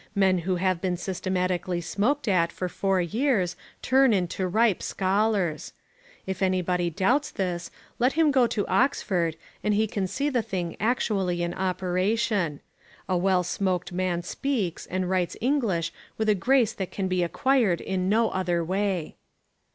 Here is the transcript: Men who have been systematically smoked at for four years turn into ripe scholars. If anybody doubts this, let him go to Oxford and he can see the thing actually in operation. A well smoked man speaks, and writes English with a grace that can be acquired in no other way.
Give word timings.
Men 0.15 0.39
who 0.39 0.55
have 0.55 0.81
been 0.81 0.97
systematically 0.97 1.79
smoked 1.79 2.27
at 2.27 2.51
for 2.51 2.67
four 2.67 2.99
years 3.01 3.55
turn 3.83 4.13
into 4.13 4.47
ripe 4.47 4.81
scholars. 4.81 5.73
If 6.25 6.41
anybody 6.41 6.89
doubts 6.89 7.29
this, 7.29 7.69
let 7.99 8.13
him 8.13 8.31
go 8.31 8.47
to 8.47 8.65
Oxford 8.65 9.35
and 9.63 9.75
he 9.75 9.85
can 9.85 10.07
see 10.07 10.27
the 10.29 10.41
thing 10.41 10.75
actually 10.79 11.43
in 11.43 11.53
operation. 11.53 12.61
A 13.07 13.15
well 13.15 13.43
smoked 13.43 13.91
man 13.91 14.23
speaks, 14.23 14.87
and 14.87 15.07
writes 15.07 15.37
English 15.39 15.93
with 16.17 16.29
a 16.29 16.33
grace 16.33 16.73
that 16.73 16.89
can 16.89 17.07
be 17.07 17.21
acquired 17.21 17.79
in 17.79 18.09
no 18.09 18.31
other 18.31 18.63
way. 18.63 19.17